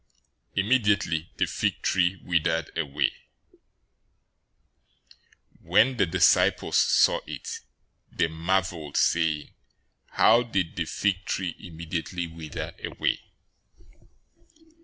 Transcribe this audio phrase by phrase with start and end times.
[0.55, 3.11] Immediately the fig tree withered away.
[5.61, 7.59] 021:020 When the disciples saw it,
[8.11, 9.53] they marveled, saying,
[10.07, 13.19] "How did the fig tree immediately wither away?"